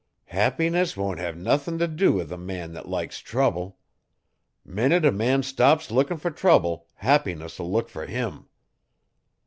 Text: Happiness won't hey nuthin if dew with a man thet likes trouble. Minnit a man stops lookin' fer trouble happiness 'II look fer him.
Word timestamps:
Happiness 0.33 0.97
won't 0.97 1.19
hey 1.19 1.31
nuthin 1.33 1.79
if 1.79 1.95
dew 1.95 2.13
with 2.13 2.31
a 2.31 2.37
man 2.39 2.73
thet 2.73 2.87
likes 2.89 3.19
trouble. 3.19 3.77
Minnit 4.65 5.05
a 5.05 5.11
man 5.11 5.43
stops 5.43 5.91
lookin' 5.91 6.17
fer 6.17 6.31
trouble 6.31 6.87
happiness 6.95 7.59
'II 7.59 7.67
look 7.67 7.87
fer 7.87 8.07
him. 8.07 8.47